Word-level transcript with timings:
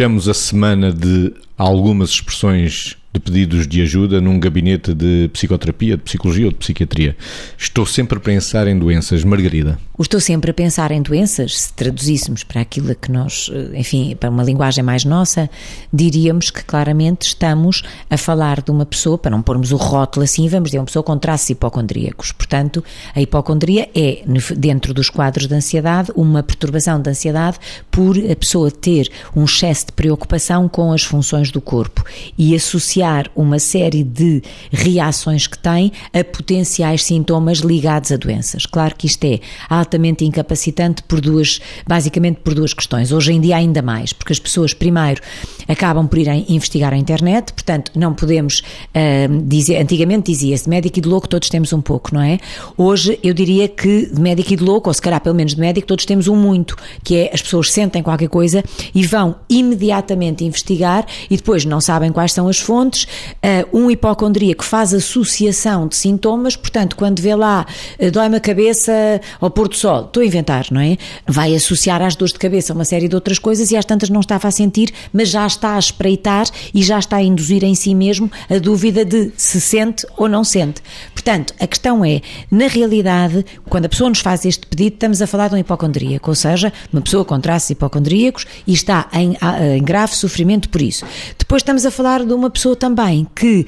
Fechamos 0.00 0.30
a 0.30 0.32
semana 0.32 0.90
de 0.90 1.30
algumas 1.58 2.08
expressões 2.08 2.96
de 3.12 3.20
pedidos 3.20 3.66
de 3.66 3.82
ajuda 3.82 4.20
num 4.20 4.38
gabinete 4.38 4.94
de 4.94 5.28
psicoterapia, 5.32 5.96
de 5.96 6.02
psicologia 6.02 6.46
ou 6.46 6.52
de 6.52 6.58
psiquiatria. 6.58 7.16
Estou 7.58 7.84
sempre 7.84 8.18
a 8.18 8.20
pensar 8.20 8.68
em 8.68 8.78
doenças. 8.78 9.24
Margarida. 9.24 9.78
O 9.98 10.02
estou 10.02 10.18
sempre 10.18 10.50
a 10.50 10.54
pensar 10.54 10.90
em 10.92 11.02
doenças, 11.02 11.60
se 11.60 11.72
traduzíssemos 11.74 12.42
para 12.42 12.62
aquilo 12.62 12.94
que 12.94 13.12
nós, 13.12 13.50
enfim, 13.74 14.16
para 14.18 14.30
uma 14.30 14.42
linguagem 14.42 14.82
mais 14.82 15.04
nossa, 15.04 15.50
diríamos 15.92 16.50
que 16.50 16.64
claramente 16.64 17.26
estamos 17.26 17.82
a 18.08 18.16
falar 18.16 18.62
de 18.62 18.70
uma 18.70 18.86
pessoa, 18.86 19.18
para 19.18 19.30
não 19.30 19.42
pormos 19.42 19.72
o 19.72 19.76
rótulo 19.76 20.24
assim, 20.24 20.48
vamos 20.48 20.70
dizer, 20.70 20.78
uma 20.78 20.86
pessoa 20.86 21.02
com 21.02 21.18
traços 21.18 21.50
hipocondríacos. 21.50 22.32
Portanto, 22.32 22.82
a 23.14 23.20
hipocondria 23.20 23.90
é, 23.94 24.22
dentro 24.56 24.94
dos 24.94 25.10
quadros 25.10 25.46
de 25.46 25.54
ansiedade, 25.54 26.10
uma 26.14 26.42
perturbação 26.42 27.00
de 27.00 27.10
ansiedade 27.10 27.58
por 27.90 28.16
a 28.16 28.34
pessoa 28.34 28.70
ter 28.70 29.10
um 29.36 29.44
excesso 29.44 29.86
de 29.86 29.92
preocupação 29.92 30.66
com 30.66 30.92
as 30.92 31.02
funções 31.02 31.50
do 31.50 31.60
corpo 31.60 32.04
e 32.38 32.54
associar 32.54 32.99
associar 33.00 33.30
uma 33.34 33.58
série 33.58 34.04
de 34.04 34.42
reações 34.70 35.46
que 35.46 35.58
tem 35.58 35.92
a 36.12 36.22
potenciais 36.22 37.04
sintomas 37.04 37.58
ligados 37.58 38.12
a 38.12 38.16
doenças. 38.16 38.66
Claro 38.66 38.94
que 38.94 39.06
isto 39.06 39.24
é 39.24 39.40
altamente 39.68 40.24
incapacitante 40.24 41.02
por 41.04 41.20
duas, 41.20 41.60
basicamente 41.86 42.40
por 42.40 42.54
duas 42.54 42.74
questões. 42.74 43.12
Hoje 43.12 43.32
em 43.32 43.40
dia 43.40 43.56
ainda 43.56 43.82
mais, 43.82 44.12
porque 44.12 44.32
as 44.32 44.38
pessoas 44.38 44.74
primeiro 44.74 45.20
acabam 45.68 46.06
por 46.06 46.18
irem 46.18 46.44
investigar 46.48 46.92
a 46.92 46.96
internet, 46.96 47.52
portanto 47.52 47.92
não 47.94 48.12
podemos 48.12 48.60
uh, 48.60 49.42
dizer, 49.44 49.76
antigamente 49.78 50.30
dizia-se 50.32 50.68
médico 50.68 50.98
e 50.98 51.02
de 51.02 51.08
louco 51.08 51.28
todos 51.28 51.48
temos 51.48 51.72
um 51.72 51.80
pouco, 51.80 52.14
não 52.14 52.20
é? 52.20 52.38
Hoje 52.76 53.18
eu 53.22 53.32
diria 53.32 53.68
que 53.68 54.06
de 54.06 54.20
médico 54.20 54.52
e 54.52 54.56
de 54.56 54.64
louco, 54.64 54.90
ou 54.90 54.94
se 54.94 55.00
calhar 55.00 55.20
pelo 55.20 55.34
menos 55.34 55.54
de 55.54 55.60
médico, 55.60 55.86
todos 55.86 56.04
temos 56.04 56.28
um 56.28 56.36
muito, 56.36 56.76
que 57.02 57.16
é 57.16 57.30
as 57.32 57.40
pessoas 57.40 57.72
sentem 57.72 58.02
qualquer 58.02 58.28
coisa 58.28 58.62
e 58.94 59.06
vão 59.06 59.36
imediatamente 59.48 60.44
investigar 60.44 61.06
e 61.30 61.36
depois 61.36 61.64
não 61.64 61.80
sabem 61.80 62.12
quais 62.12 62.32
são 62.32 62.48
as 62.48 62.58
fontes 62.58 62.89
fontes, 62.90 63.04
uh, 63.04 63.78
um 63.78 63.90
hipocondríaco 63.90 64.64
faz 64.64 64.92
associação 64.92 65.86
de 65.86 65.96
sintomas, 65.96 66.56
portanto, 66.56 66.96
quando 66.96 67.20
vê 67.20 67.34
lá 67.34 67.64
uh, 67.98 68.10
dói-me 68.10 68.36
a 68.36 68.40
cabeça 68.40 68.92
ao 69.40 69.50
pôr 69.50 69.68
do 69.68 69.76
sol, 69.76 70.04
estou 70.04 70.22
a 70.22 70.26
inventar, 70.26 70.66
não 70.70 70.80
é? 70.80 70.96
Vai 71.26 71.54
associar 71.54 72.02
às 72.02 72.16
dores 72.16 72.32
de 72.32 72.38
cabeça 72.38 72.72
uma 72.72 72.84
série 72.84 73.08
de 73.08 73.14
outras 73.14 73.38
coisas 73.38 73.70
e 73.70 73.76
às 73.76 73.84
tantas 73.84 74.10
não 74.10 74.20
estava 74.20 74.48
a 74.48 74.50
sentir, 74.50 74.92
mas 75.12 75.28
já 75.28 75.46
está 75.46 75.76
a 75.76 75.78
espreitar 75.78 76.46
e 76.74 76.82
já 76.82 76.98
está 76.98 77.16
a 77.16 77.22
induzir 77.22 77.62
em 77.64 77.74
si 77.74 77.94
mesmo 77.94 78.30
a 78.48 78.58
dúvida 78.58 79.04
de 79.04 79.30
se 79.36 79.60
sente 79.60 80.06
ou 80.16 80.28
não 80.28 80.42
sente. 80.42 80.82
Portanto, 81.12 81.54
a 81.60 81.66
questão 81.66 82.04
é, 82.04 82.20
na 82.50 82.66
realidade, 82.66 83.44
quando 83.68 83.86
a 83.86 83.88
pessoa 83.88 84.08
nos 84.08 84.20
faz 84.20 84.44
este 84.44 84.66
pedido, 84.66 84.94
estamos 84.94 85.22
a 85.22 85.26
falar 85.26 85.48
de 85.48 85.54
um 85.54 85.58
hipocondríaco, 85.58 86.30
ou 86.30 86.34
seja, 86.34 86.72
uma 86.92 87.02
pessoa 87.02 87.24
com 87.24 87.38
traços 87.38 87.70
hipocondríacos 87.70 88.46
e 88.66 88.72
está 88.72 89.08
em, 89.12 89.36
em 89.76 89.82
grave 89.82 90.14
sofrimento 90.14 90.68
por 90.68 90.80
isso. 90.80 91.04
Depois 91.50 91.62
estamos 91.62 91.84
a 91.84 91.90
falar 91.90 92.24
de 92.24 92.32
uma 92.32 92.48
pessoa 92.48 92.76
também 92.76 93.26
que 93.34 93.66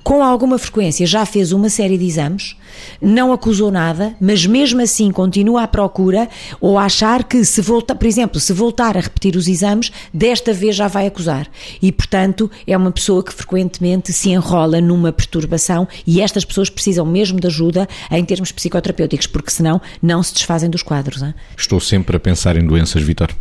com 0.00 0.22
alguma 0.22 0.60
frequência 0.60 1.04
já 1.04 1.26
fez 1.26 1.50
uma 1.50 1.68
série 1.68 1.98
de 1.98 2.06
exames, 2.06 2.54
não 3.02 3.32
acusou 3.32 3.72
nada, 3.72 4.14
mas 4.20 4.46
mesmo 4.46 4.80
assim 4.80 5.10
continua 5.10 5.64
à 5.64 5.66
procura 5.66 6.28
ou 6.60 6.78
a 6.78 6.84
achar 6.84 7.24
que 7.24 7.44
se 7.44 7.60
voltar, 7.60 7.96
por 7.96 8.06
exemplo, 8.06 8.38
se 8.38 8.52
voltar 8.52 8.96
a 8.96 9.00
repetir 9.00 9.34
os 9.34 9.48
exames, 9.48 9.90
desta 10.14 10.52
vez 10.52 10.76
já 10.76 10.86
vai 10.86 11.08
acusar. 11.08 11.48
E, 11.82 11.90
portanto, 11.90 12.48
é 12.64 12.76
uma 12.76 12.92
pessoa 12.92 13.24
que 13.24 13.34
frequentemente 13.34 14.12
se 14.12 14.30
enrola 14.30 14.80
numa 14.80 15.10
perturbação 15.10 15.88
e 16.06 16.20
estas 16.20 16.44
pessoas 16.44 16.70
precisam 16.70 17.04
mesmo 17.04 17.40
de 17.40 17.48
ajuda 17.48 17.88
em 18.08 18.24
termos 18.24 18.52
psicoterapêuticos, 18.52 19.26
porque 19.26 19.50
senão 19.50 19.82
não 20.00 20.22
se 20.22 20.32
desfazem 20.32 20.70
dos 20.70 20.84
quadros. 20.84 21.22
Hein? 21.22 21.34
Estou 21.58 21.80
sempre 21.80 22.16
a 22.16 22.20
pensar 22.20 22.56
em 22.56 22.64
doenças, 22.64 23.02
Vitor. 23.02 23.34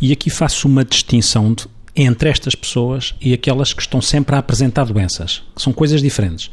E 0.00 0.10
aqui 0.10 0.28
faço 0.28 0.66
uma 0.66 0.84
distinção 0.84 1.54
de 1.54 1.77
entre 1.94 2.28
estas 2.28 2.54
pessoas 2.54 3.14
e 3.20 3.32
aquelas 3.32 3.72
que 3.72 3.82
estão 3.82 4.00
sempre 4.00 4.34
a 4.36 4.38
apresentar 4.38 4.84
doenças, 4.84 5.42
que 5.54 5.62
são 5.62 5.72
coisas 5.72 6.00
diferentes. 6.00 6.50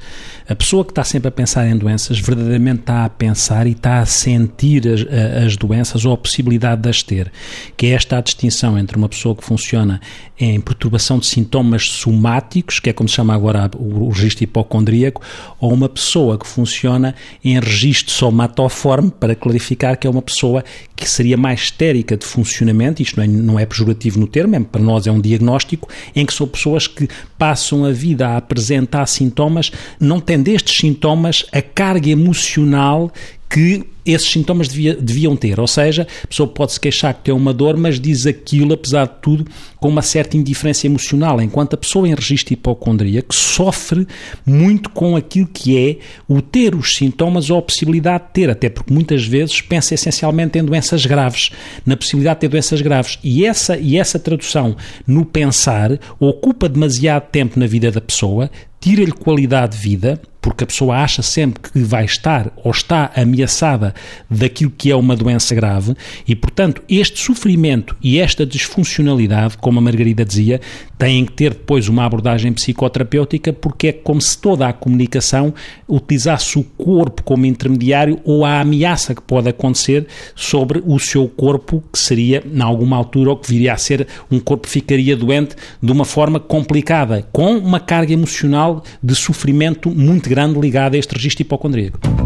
A 0.48 0.56
pessoa 0.56 0.84
que 0.84 0.92
está 0.92 1.04
sempre 1.04 1.28
a 1.28 1.32
pensar 1.32 1.68
em 1.68 1.78
doenças 1.78 2.20
verdadeiramente 2.20 2.82
está 2.82 3.06
a 3.06 3.10
pensar 3.10 3.68
e 3.68 3.72
está 3.72 4.00
a 4.00 4.06
sentir 4.06 4.88
as, 4.88 5.46
as 5.46 5.58
doenças 5.58 6.06
ou 6.06 6.14
a 6.14 6.18
possibilidade 6.18 6.82
de 6.82 6.90
as 6.90 7.04
ter, 7.04 7.32
que 7.76 7.88
é 7.88 7.90
esta 7.92 8.18
a 8.18 8.22
distinção 8.22 8.78
entre 8.78 8.98
uma 8.98 9.10
pessoa 9.10 9.36
que 9.36 9.44
funciona 9.44 10.00
em 10.38 10.60
perturbação 10.60 11.18
de 11.18 11.28
sintomas 11.28 11.84
somáticos, 11.84 12.80
que 12.80 12.90
é 12.90 12.94
como 12.94 13.08
se 13.08 13.16
chama 13.16 13.34
agora 13.34 13.70
o 13.78 14.10
registro 14.10 14.44
hipocondríaco, 14.44 15.22
ou 15.60 15.74
uma 15.74 15.88
pessoa 15.88 16.38
que 16.38 16.46
funciona 16.46 17.16
em 17.44 17.60
registro 17.60 18.12
somatoforme, 18.12 19.12
para 19.12 19.36
clarificar 19.36 19.98
que 19.98 20.06
é 20.06 20.10
uma 20.10 20.22
pessoa 20.22 20.64
que 20.96 21.10
seria 21.10 21.38
mais 21.38 21.62
histérica 21.62 22.18
de 22.18 22.26
funcionamento, 22.26 23.02
isto 23.02 23.18
não 23.18 23.24
é, 23.24 23.28
não 23.28 23.60
é 23.60 23.66
pejorativo 23.66 24.20
no 24.20 24.28
termo, 24.28 24.56
é, 24.56 24.60
para 24.60 24.82
nós 24.82 25.08
é 25.08 25.12
um 25.12 25.20
diagnóstico, 25.28 25.90
em 26.16 26.26
que 26.26 26.34
são 26.34 26.48
pessoas 26.48 26.88
que 26.88 27.08
passam 27.38 27.86
a 27.86 27.92
vida 27.92 28.28
a 28.28 28.38
apresentar 28.38 29.06
sintomas, 29.08 29.72
não 30.00 30.20
tendo 30.20 30.48
estes 30.48 30.78
sintomas 30.78 31.46
a 31.52 31.62
carga 31.62 32.10
emocional 32.10 33.12
que 33.56 33.86
esses 34.06 34.30
sintomas 34.30 34.68
devia, 34.68 34.94
deviam 34.96 35.34
ter. 35.34 35.62
Ou 35.62 35.66
seja, 35.66 36.06
a 36.22 36.28
pessoa 36.28 36.46
pode 36.46 36.74
se 36.74 36.80
queixar 36.80 37.14
que 37.14 37.22
tem 37.22 37.34
uma 37.34 37.54
dor, 37.54 37.78
mas 37.78 37.98
diz 37.98 38.28
aquilo, 38.28 38.74
apesar 38.74 39.08
de 39.08 39.14
tudo, 39.22 39.46
com 39.78 39.88
uma 39.88 40.02
certa 40.02 40.36
indiferença 40.36 40.86
emocional, 40.86 41.42
enquanto 41.42 41.74
a 41.74 41.78
pessoa 41.78 42.06
em 42.06 42.14
registro 42.14 42.54
hipocondríaco 42.54 43.34
sofre 43.34 44.06
muito 44.46 44.90
com 44.90 45.16
aquilo 45.16 45.48
que 45.48 45.78
é 45.78 46.00
o 46.28 46.42
ter 46.42 46.76
os 46.76 46.96
sintomas 46.98 47.50
ou 47.50 47.58
a 47.58 47.62
possibilidade 47.62 48.26
de 48.26 48.34
ter, 48.34 48.50
até 48.50 48.68
porque 48.68 48.94
muitas 48.94 49.26
vezes 49.26 49.62
pensa 49.62 49.94
essencialmente 49.94 50.60
em 50.60 50.64
doenças 50.66 51.06
graves, 51.06 51.52
na 51.86 51.96
possibilidade 51.96 52.36
de 52.36 52.42
ter 52.42 52.50
doenças 52.50 52.82
graves. 52.82 53.18
E 53.24 53.46
essa, 53.46 53.78
e 53.78 53.96
essa 53.96 54.20
tradução 54.20 54.76
no 55.08 55.24
pensar 55.24 55.98
ocupa 56.20 56.68
demasiado 56.68 57.30
tempo 57.32 57.58
na 57.58 57.68
vida 57.68 57.90
da 57.90 58.02
pessoa, 58.02 58.52
tira-lhe 58.82 59.14
qualidade 59.14 59.78
de 59.78 59.82
vida, 59.82 60.22
porque 60.46 60.64
a 60.64 60.68
pessoa 60.68 60.98
acha 60.98 61.24
sempre 61.24 61.72
que 61.72 61.80
vai 61.80 62.06
estar 62.06 62.52
ou 62.58 62.70
está 62.70 63.10
ameaçada 63.16 63.96
daquilo 64.30 64.72
que 64.78 64.92
é 64.92 64.96
uma 64.96 65.16
doença 65.16 65.56
grave 65.56 65.96
e, 66.28 66.36
portanto, 66.36 66.84
este 66.88 67.20
sofrimento 67.20 67.98
e 68.00 68.20
esta 68.20 68.46
disfuncionalidade, 68.46 69.58
como 69.58 69.80
a 69.80 69.82
Margarida 69.82 70.24
dizia, 70.24 70.62
têm 71.00 71.26
que 71.26 71.32
ter 71.32 71.50
depois 71.50 71.88
uma 71.88 72.06
abordagem 72.06 72.54
psicoterapêutica 72.54 73.52
porque 73.52 73.88
é 73.88 73.92
como 73.92 74.22
se 74.22 74.38
toda 74.38 74.68
a 74.68 74.72
comunicação 74.72 75.52
utilizasse 75.90 76.60
o 76.60 76.64
corpo 76.64 77.24
como 77.24 77.48
intermediário 77.48 78.20
ou 78.24 78.46
a 78.46 78.62
ameaça 78.62 79.16
que 79.16 79.24
pode 79.24 79.50
acontecer 79.50 80.06
sobre 80.36 80.84
o 80.86 81.00
seu 81.00 81.28
corpo, 81.28 81.84
que 81.92 81.98
seria, 81.98 82.44
em 82.46 82.62
alguma 82.62 82.96
altura, 82.98 83.32
ou 83.32 83.38
que 83.38 83.50
viria 83.50 83.74
a 83.74 83.78
ser 83.78 84.08
um 84.30 84.40
corpo 84.40 84.68
ficaria 84.68 85.18
doente 85.18 85.56
de 85.82 85.92
uma 85.92 86.06
forma 86.06 86.40
complicada, 86.40 87.28
com 87.32 87.58
uma 87.58 87.80
carga 87.80 88.14
emocional 88.14 88.84
de 89.02 89.16
sofrimento 89.16 89.90
muito 89.90 90.30
grande 90.36 90.60
ligada 90.60 90.98
a 90.98 91.00
este 91.00 91.14
registro 91.14 91.44
hipocondríaco. 91.44 92.25